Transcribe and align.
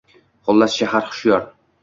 Xullas, 0.47 0.77
shahar 0.79 1.07
hushyor 1.11 1.47